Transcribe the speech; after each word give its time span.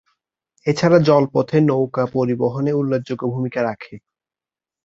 এছাড়া 0.65 0.97
জলপথে 0.99 1.57
নৌকা 1.61 2.03
পরিবহনে 2.13 2.71
উল্লেখযোগ্য 2.73 3.23
ভূমিকা 3.33 3.59
রাখে। 3.63 3.95